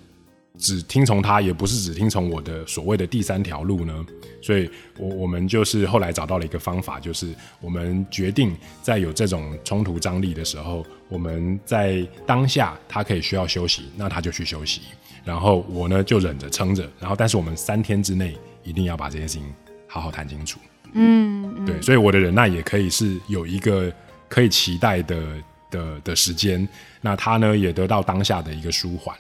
[0.57, 4.07] 只听从他，也不是只听从我的所谓的第三条路呢。
[4.41, 14.83] 所以，我我们就是后来找到了一个方法，就是我们决定在有这种冲突张力的时候，我们在当下他可以需要休息，那他就去休息。
[15.25, 19.45] 然后我呢就忍着撑着，然后但是我们三天之内一定要把这件事情
[19.87, 20.59] 好好谈清楚。
[20.95, 23.93] 嗯，对，所以我的忍耐也可以是有一个
[24.29, 25.23] 可以期待的
[25.71, 26.67] 的的时间。
[27.01, 29.17] 那他呢也得到当下的一个舒缓。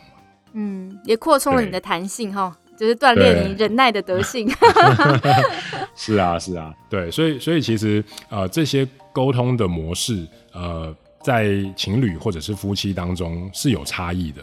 [0.53, 4.49] 嗯，也扩充了你的弹性哈，就是锻炼你忍耐的德性。
[5.97, 14.43] 是啊，是啊，对，所以，所以其实呃，这些沟通的模式呃，在情侣或者是夫妻当中是有差异的。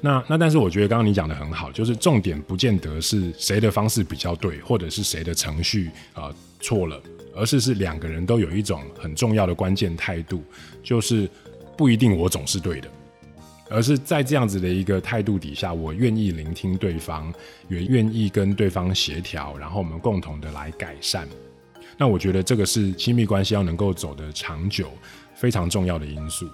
[0.00, 6.30] 那那但是我觉得刚刚你讲的很好，就是重点不见得是谁的方式比较对，或者是谁的程序啊
[6.60, 7.00] 错了，
[7.34, 10.44] 而是是两个人都有一种很重要的关键态度，
[10.82, 11.28] 就是
[11.76, 12.88] 不一定我总是对的。
[13.68, 17.34] 而是在这样子的一个态度底下，我愿意聆听对方，
[17.68, 21.26] 也愿意跟对方协调，然后我们共同的来改善。
[21.98, 24.92] 那我觉得这个是亲密关系要能够走得长久
[25.34, 26.48] 非常重要的因素。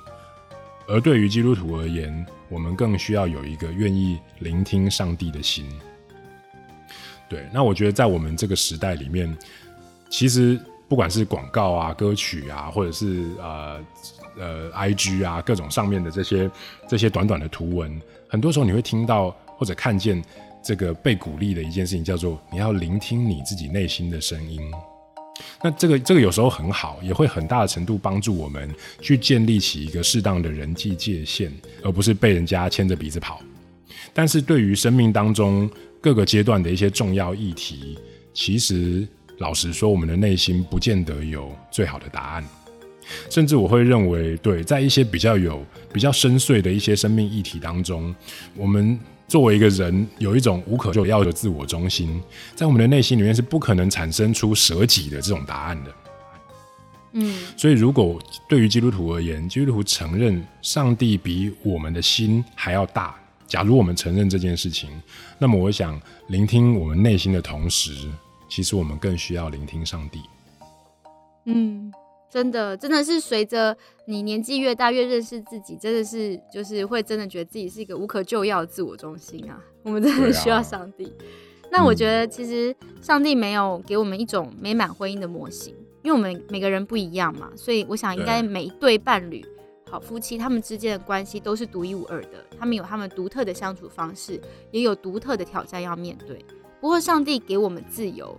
[0.89, 5.67] 而对于基督徒而言，我们更需要有一个愿意聆听上帝的心。
[7.29, 9.35] 对，那我觉得在我们这个时代里面，
[10.11, 13.85] 其实不管是广告啊、歌曲啊，或者是呃。
[14.35, 16.51] 呃，I G 啊，各种上面的这些
[16.89, 20.25] 这些短短的图文，很多时候你会听到或者看见
[20.63, 24.59] 这个被鼓励的一件事情，叫做你要聆听你自己内心的声音。
[25.63, 28.69] 那这个这个有时候很好，也会很大的程度帮助我们
[29.01, 31.53] 去建立起一个适当的人际界限，
[31.83, 33.41] 而不是被人家牵着鼻子跑。
[34.13, 37.97] 但是对于生命当中各个阶段的一些重要议题，
[38.35, 39.07] 其实
[39.39, 42.45] 老实说，我们的内心不见得有最好的答案。
[43.29, 48.15] 甚至我会认为，对，在一些比较有比较深邃的一些生命议题当中，
[48.57, 48.99] 我们
[49.33, 52.23] 作为一个人，有一种无可救药的自我中心，
[52.55, 55.95] 在我们的内心里面是不可能产生出舍己的这种答案的。
[57.13, 63.17] 嗯，所以如果对于基督徒而言，基督徒承认上帝比我们的心还要大，
[63.47, 64.91] 假如我们承认这件事情，
[65.39, 68.07] 那么我想聆听我们内心的同时，
[68.51, 70.21] 其实我们更需要聆听上帝。
[71.47, 71.91] 嗯。
[72.33, 79.63] 真的，真的是随着你年纪越大，越认识自己，真的是就是会真的觉得自己是一个无可救药的自我中心啊。
[79.83, 81.13] 我们真的需要上帝。
[81.71, 89.45] 那我觉得其实上帝没有给我们一种美满婚姻的模型，因为我们每个人不一样嘛，所以我想应该每一对伴侣，
[89.91, 94.41] 好夫妻，他们之间的关系都是独一无二的，他们有他们独特的相处方式，
[94.71, 96.43] 也有独特的挑战要面对。
[96.81, 98.39] 不过上帝给我们自由，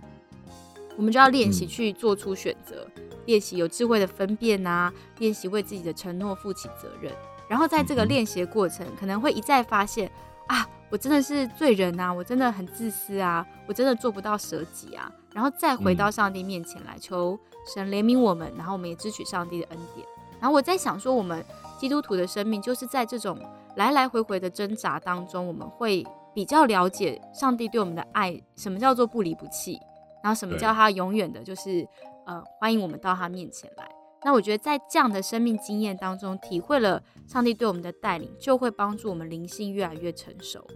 [0.96, 2.84] 我们就要练习去做出选择。
[3.26, 7.12] 练习有智慧的分辨啊，练习为自己的承诺负起责任。
[7.48, 10.10] 然后在这个练习的过程，可能会一再发现
[10.48, 15.12] 啊，我真的是罪人啊，我真的很自私啊，我真的做不到舍己啊。
[15.32, 17.38] 然后再回到上帝面前来求
[17.74, 20.06] 神怜悯我们，然后我们也支取上帝的恩典。
[20.40, 21.44] 然后我在想说，我们
[21.78, 23.38] 基督徒的生命就是在这种
[23.76, 29.78] 来来回回的挣扎当中，我们会比较了解上帝对我们的爱，什么叫做不离不弃，
[30.22, 31.86] 然后什么叫他永远的，就是。
[32.26, 33.90] 呃，欢迎我们到他面前来。
[34.24, 40.66] 那我觉得在这样的生命经验当中，体会了上帝对我们的带领，就会帮助我们灵性越来越成熟。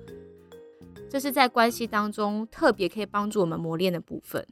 [1.09, 4.47] 这是在关系当中特别可以帮助我们磨练的部分。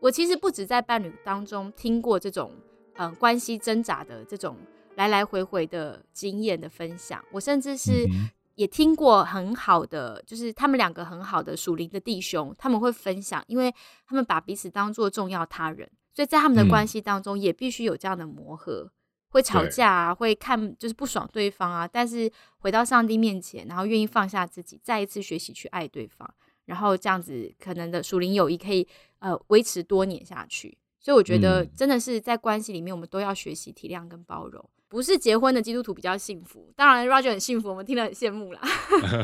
[0.00, 2.52] 我其实不止在伴侣当中听过这种，
[2.96, 4.54] 呃，关系挣扎的这种。
[4.96, 8.06] 来来回回的经验的分享，我甚至是
[8.54, 13.72] 也听过很好的，就是他们两个很好的属灵的弟兄，他们会分享，因为
[14.06, 18.90] 他们把彼此当做重要他人，所以在他们的关系当中也必须有这样的磨合，
[19.28, 26.26] 会吵架啊，会看就是不爽对方啊，但是回到上帝面前，然后愿意放下自己，再一次学习去爱对方，
[26.64, 34.66] 然后这样子可能的属灵友谊可以呃维持多年下去，所以我觉得真的是在关系里面，我们都要学习体谅跟包容。
[34.88, 38.60] 不是结婚的基督徒比较幸福，当然 Roger 很幸福，我们听了很羡慕啦。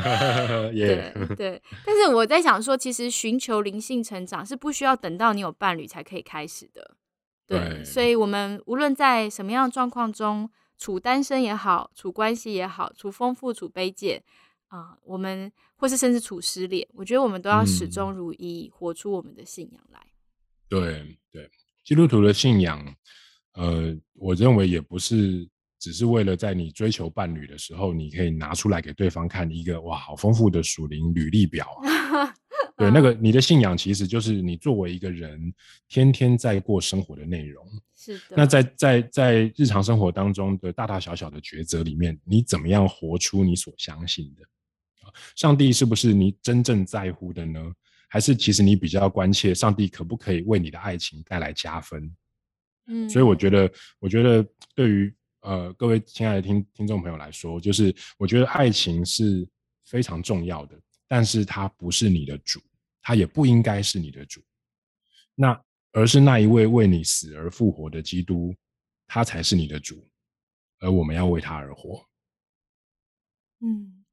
[0.72, 6.96] 对对，但是我在想说，其实寻求灵性成长是不需要等到你有伴侣才可以开始的。
[7.46, 14.22] 对，所以我们无论在什么样的状况中，处单身也好，处关系也好，处丰富、处卑贱
[14.68, 20.01] 啊，我们或是甚至处失恋，我觉得我们都要始终如一，活出我们的信仰来。
[20.68, 21.51] 对对，
[21.85, 22.96] 基督徒的信仰，
[23.55, 25.49] 呃，我认为也不是。
[25.83, 32.33] 只是为了在你追求伴侣的时候，你可以拿出来给对方看一个哇，好丰富的属灵履历表啊！
[32.79, 35.53] 对，那个你的信仰其实就是你作为一个人
[35.88, 37.67] 天天在过生活的内容。
[37.97, 38.37] 是的。
[38.37, 44.45] 那在在在日常生活当中的大大小小的抉择里面，你怎么样活出你所相信的？
[45.35, 47.61] 上帝是不是你真正在乎的呢？
[48.09, 52.09] 还是其实你比较关切上帝可不可以为你的爱情带来加分？
[52.87, 55.14] 嗯，所以我觉得，我觉得对于。
[55.45, 59.45] 呃，各位亲爱的听听众朋友来说，就是我觉得爱情是
[59.85, 62.61] 非常重要的，但是它不是你的主，
[63.03, 64.40] 它也不应该是你的主，
[65.35, 68.55] 那而是那一位为你死而复活的基督，
[69.09, 70.09] 他才是你的主，
[70.79, 72.07] 而我们要为他而活。
[73.62, 74.05] 嗯，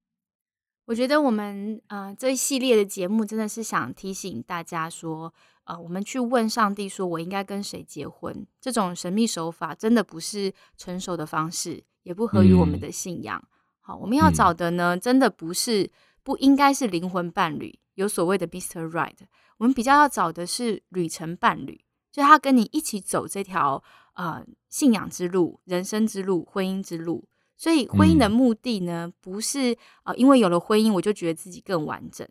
[0.86, 5.32] 我觉得我们呃这一系列的节目真的是想提醒大家说。
[5.70, 13.40] 呃，我们去问上帝说：“我应该跟谁结婚？”这种神秘手法真的不是成熟的方式，也不合于我们的信仰。
[13.80, 15.92] 好，我们要找的呢，真的不是
[16.24, 19.18] 不应该是灵魂伴侣，有所谓的 Mister Right。
[19.60, 21.80] 我们比较要找的是旅程伴侣，
[22.12, 23.84] 就他跟你一起走这条
[24.16, 27.28] 呃信仰之路、人生之路、婚姻之路。
[27.56, 32.28] 所以，婚姻的目的呢，不是呃因为有了婚姻我就觉得自己更完整，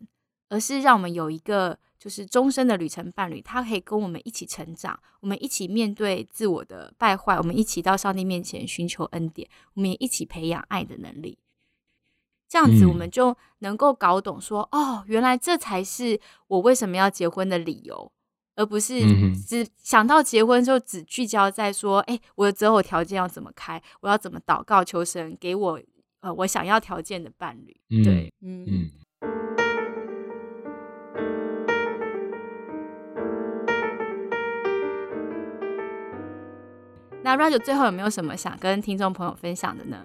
[0.49, 1.79] 而是让我们有一个。
[1.99, 11.37] 就是终身的旅程伴侣，他可以跟我们一起成长，我们一起面对自我的败坏，我们一起到上帝面前寻求恩典，我们也一起培养爱的能力。
[12.47, 18.09] 这样子，我们就能够搞懂说，哦，原来这才是我为什么要结婚的理由，
[18.55, 19.01] 而不是
[19.35, 25.77] 只想到结婚就只聚焦在说，哎，我的择偶条件要怎么开，我要怎么祷告求神给我
[26.21, 27.75] 呃我想要条件的伴侣。
[28.05, 28.91] 对，嗯嗯。
[37.21, 39.97] 那 Roger 最后有没有什么想跟听众朋友分享的呢？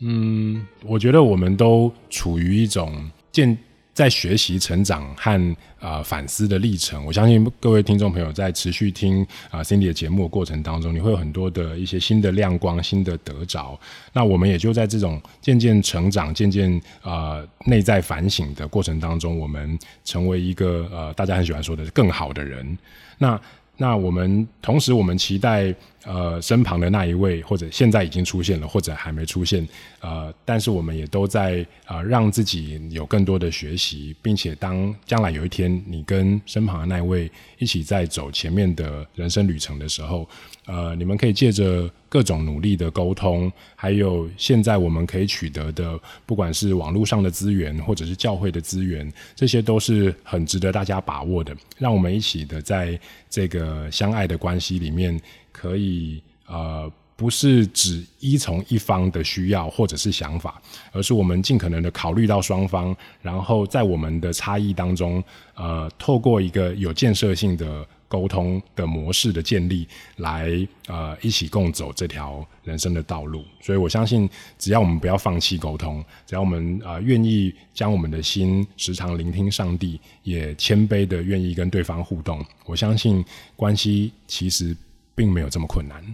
[0.00, 3.56] 嗯，我觉得我们都处于一种渐
[3.94, 7.04] 在学习、成长和呃反思的历程。
[7.06, 13.78] 我相信各位听众朋友在持续听啊 Cindy 的节目的过程当中，你会有很多的一些新的亮光、新的得着。
[14.12, 22.76] 那我们也就在这种渐渐成长、渐渐呃内在反省的过程当中，我们成为一个呃大家很喜欢说的更好的人。
[23.18, 23.40] 那
[23.76, 29.66] 那我们同时，我们期待呃身旁的那一位，或者现在已经出现了，或者还没出现，
[30.00, 40.28] 呃，但是我们也都在呃让自己有更多的学习，并且当将来有一天你跟身旁的那一位一起在走前面的人生旅程的时候，
[40.66, 51.52] 呃，你们可以借着各种努力的沟通，还有现在我们可以取得的，不管是网络上的资源，或者是教会的资源，这些都是很值得大家把握的。
[51.78, 52.96] 让我们一起的在
[53.28, 65.24] 这个相爱的关系里面，可以呃，不是只依从一方的需要或者是想法，而是我们尽可能的考虑到双方，然后在我们的差异当中，
[65.56, 67.84] 呃，透过一个有建设性的。
[68.12, 73.42] 沟通的模式的建立，来呃一起共走这条人生的道路。
[73.62, 83.24] 所以我相信，只要我们不要放弃沟通，只要我们呃愿意将我们的心时常聆听上帝，也谦卑的愿意跟对方互动，我相信
[83.56, 84.76] 关系其实
[85.14, 86.04] 并没有这么困难。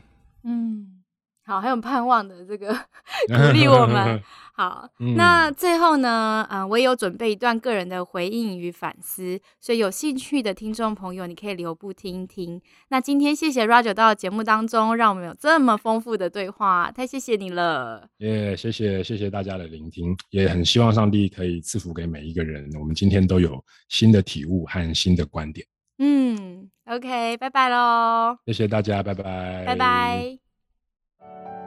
[0.44, 1.02] 嗯，
[1.44, 2.72] 好，很有盼望的这个
[3.26, 4.22] 鼓励我们。
[4.58, 12.60] 好，那最后呢，嗯，我也有准备一段个人的回应与反思，所以有兴趣的听众朋友，你可以留步听一听。
[12.88, 18.08] 那今天谢谢 Roger 到节目当中，让我们有这么丰富的对话，太谢谢你了。
[18.16, 22.68] 耶，谢谢谢谢大家的聆听，也很希望上帝可以赐福给每一个人。
[22.80, 25.64] 我们今天都有新的体悟和新的观点。
[25.98, 28.36] 嗯，OK，拜拜喽。
[28.44, 31.57] 谢谢大家，拜拜，拜拜。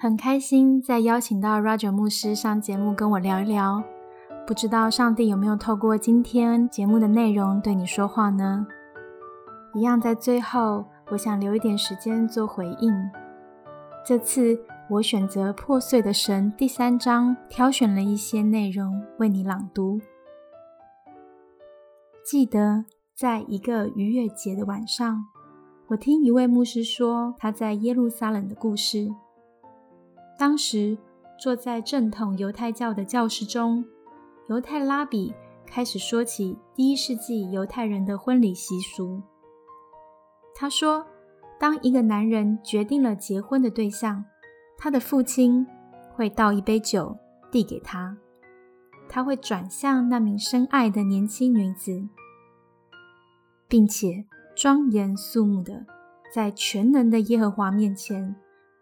[0.00, 3.82] 很开心再邀请到 Roger 牧师上节目跟我聊一聊，
[4.46, 8.64] 不知道上帝有没有透过今天节目的内容对你说话呢？
[9.74, 12.94] 一样在最后，我想留一点时间做回应。
[14.06, 20.00] 这次我选择《破碎的神》第三章，挑选了一些内容为你朗读。
[22.24, 22.84] 记得
[23.16, 25.24] 在一个逾越节的晚上，
[25.88, 29.08] 我听一位牧师说他在耶路撒冷的故事。
[30.38, 30.96] 当时
[31.36, 33.84] 坐在正统犹太教的教室中，
[34.48, 35.34] 犹太拉比
[35.66, 39.20] 开始说起第一世纪犹太人的婚礼习俗。
[40.54, 41.04] 他说，
[41.58, 44.24] 当一个男人决定了结婚的对象，
[44.76, 45.66] 他的父亲
[46.14, 47.16] 会倒一杯酒
[47.50, 48.16] 递给他，
[49.08, 52.08] 他会转向那名深爱的年轻女子，
[53.66, 54.24] 并且
[54.56, 55.84] 庄严肃穆的
[56.32, 58.36] 在全能的耶和华面前。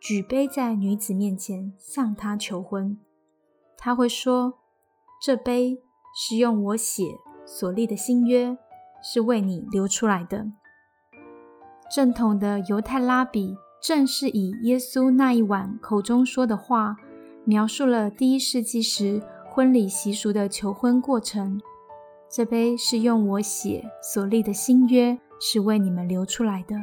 [0.07, 2.97] 举杯在女子面前向她求婚，
[3.77, 4.61] 他会说
[5.21, 5.83] ：“这杯
[6.15, 8.57] 是用我血所立的新约，
[9.03, 10.47] 是为你流出来的。”
[11.93, 16.95] 正统的犹太拉比正是以耶稣那一晚口中说的话，
[17.45, 21.61] 描述了第一世纪时婚礼习俗的求婚过程。
[22.31, 26.77] 这杯是用我血所立的新约，是为你们流出来的。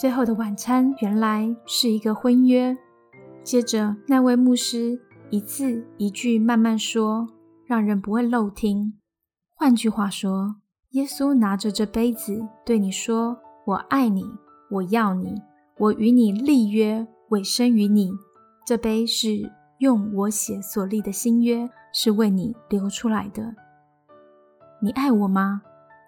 [0.00, 2.74] 最后的晚餐原来是一个婚约。
[3.44, 4.98] 接着，那位牧师
[5.28, 7.28] 一字一句慢慢说，
[7.66, 8.94] 让人不会漏听。
[9.54, 10.56] 换句话说，
[10.92, 13.36] 耶稣拿着这杯子对你说
[13.66, 14.24] ：“我爱你，
[14.70, 15.34] 我要你，
[15.76, 18.10] 我与你立约，委身于你。
[18.64, 23.54] 这杯是用我血所立的新约，是为你流出来的。
[24.80, 25.60] 你爱我吗？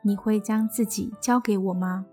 [0.03, 2.07] 你会将自己交给我吗？”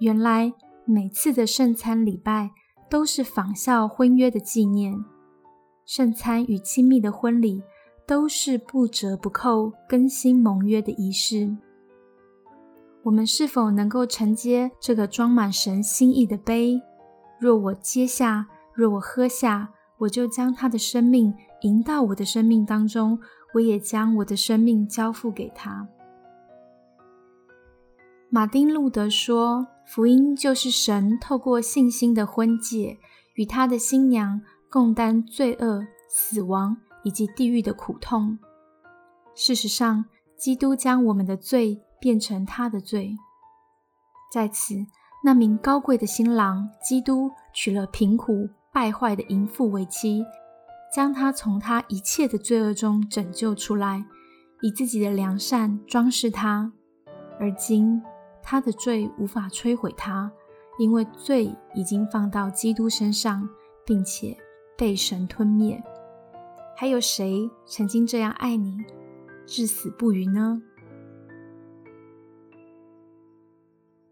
[0.00, 0.52] 原来
[0.84, 2.52] 每次的圣餐礼拜
[2.88, 5.04] 都是仿效婚约的纪念，
[5.84, 7.64] 圣餐与亲密的婚礼
[8.06, 11.56] 都是不折不扣更新盟约的仪式。
[13.02, 16.80] 我们是否能够承接这个装满神心意的杯？
[17.40, 23.18] 若我接下，若我喝下，我就将他的生命迎到我的生命当中，
[23.54, 25.88] 我也将我的生命交付给他。
[28.30, 29.66] 马丁·路德说。
[29.88, 32.98] 福音就是神透过信心的婚戒，
[33.36, 38.38] 与他的新娘共担罪恶、死亡以及地狱的苦痛。
[39.34, 40.04] 事实上，
[40.36, 43.16] 基督将我们的罪变成他的罪。
[44.30, 44.74] 在此，
[45.24, 50.22] 那名高贵的新郎基督娶了贫苦败坏的淫妇为妻，
[50.94, 54.04] 将他从他一切的罪恶中拯救出来，
[54.60, 56.70] 以自己的良善装饰他。
[57.40, 58.02] 而今
[58.50, 60.32] 他的罪无法摧毁他，
[60.78, 63.46] 因为罪已经放到基督身上，
[63.84, 64.34] 并且
[64.74, 65.78] 被神吞灭。
[66.74, 68.78] 还有谁曾经这样爱你，
[69.44, 70.62] 至死不渝呢？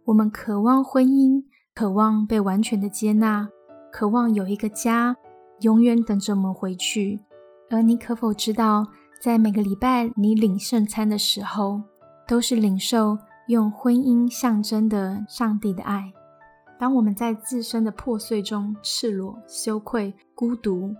[0.04, 1.42] 我们渴望婚姻，
[1.74, 3.48] 渴望被完全的接纳，
[3.90, 5.16] 渴望有一个家，
[5.62, 7.18] 永远等着我们回去。
[7.70, 8.86] 而你可否知道，
[9.18, 11.80] 在每个礼拜你领圣餐的时候，
[12.28, 13.16] 都是领受
[13.46, 16.12] 用婚姻象征的上帝的爱？
[16.78, 20.94] 当我们在自身的破碎中赤裸、羞愧、孤独，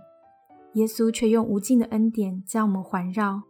[0.73, 3.41] 耶稣却用无尽的恩典将我们环绕。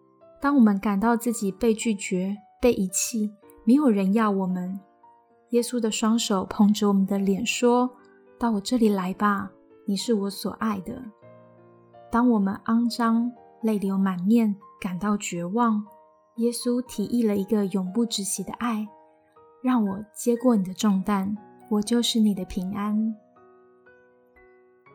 [0.41, 3.31] 当我们感到自己被拒绝、被遗弃，
[3.65, 4.79] 没有人要我们。
[5.51, 7.89] 耶稣的双手捧着我们的脸，说
[8.39, 9.51] ：“到我这里来吧，
[9.85, 11.01] 你是我所爱的。”
[12.11, 13.31] 当我们肮脏、
[13.61, 15.85] 泪流满面、感到绝望，
[16.37, 18.87] 耶稣提议了一个永不止息的爱
[19.63, 21.35] ：“让我接过你的重担，
[21.69, 23.15] 我就是你的平安。”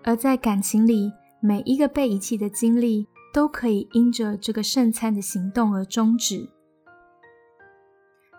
[0.05, 6.49] 而在感情里，每一个被遗弃的经历，都可以因着这个圣餐的行动而终止。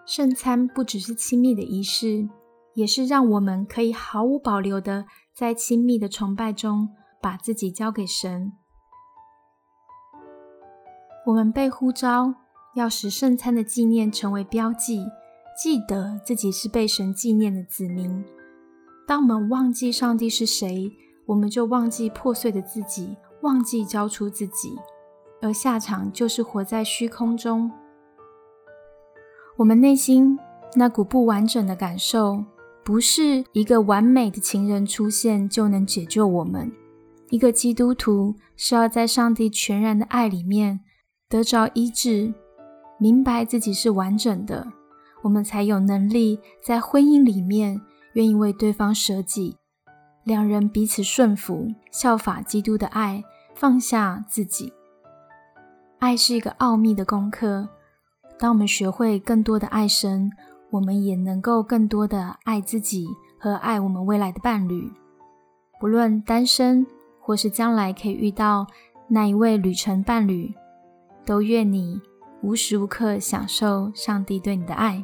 [0.06, 2.28] 圣餐不只是亲密的仪式，
[2.74, 6.90] 也是让我们可以毫无保留的在亲密的崇拜中
[7.22, 8.54] 把自己交给神。
[11.26, 12.34] 我们被呼召
[12.76, 15.06] 要使圣餐的纪念成为标记，
[15.62, 18.24] 记得自己是被神纪念的子民。
[19.06, 20.92] 当我们忘记上帝是谁，
[21.28, 24.78] 我们就忘记破碎的自己，忘记交出自己，
[25.42, 27.70] 而下场就是活在虚空中。
[29.58, 30.40] 我们内心
[30.76, 32.44] 那股不完整的感受，
[32.84, 36.72] 不是一个完美的情人出现就能解救我们。
[37.30, 40.80] 一个基督徒是要在上帝全然的爱里面
[41.30, 42.34] 得着医治，
[43.04, 44.66] 明白自己是完整的，
[45.24, 47.82] 我们才有能力在婚姻里面
[48.14, 49.58] 愿意为对方舍己，
[50.24, 53.22] 两人彼此顺服，效法基督的爱，
[53.56, 54.72] 放下自己。
[56.00, 57.68] 爱是一个奥秘的功课。
[58.40, 60.32] 当我们学会更多的爱神，
[60.70, 64.90] 我们也能够更多的爱自己和爱我们未来的伴侣。
[65.78, 66.88] 不论单身
[67.20, 68.66] 或是将来可以遇到
[69.10, 70.56] 那一位旅程伴侣，
[71.26, 72.00] 都愿你
[72.44, 75.04] 无时无刻享受上帝对你的爱，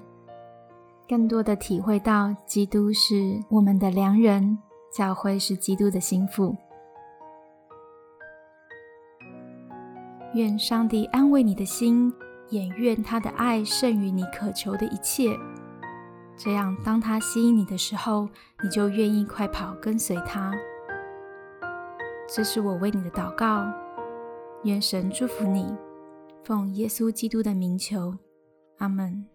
[1.08, 4.60] 更多的体会到基督是我们的良人，
[4.92, 6.56] 教会是基督的心腹。
[10.36, 12.14] 愿上帝安慰你的心。
[12.50, 15.38] 也愿他的爱胜于你渴求的一切，
[16.36, 18.28] 这样当他吸引你的时候，
[18.64, 20.52] 你就愿意快跑跟随他。
[22.28, 23.72] 这是我为你的祷告，
[24.64, 25.72] 愿神祝福你，
[26.44, 28.18] 奉耶稣基督的名求，
[28.78, 29.26] 阿门。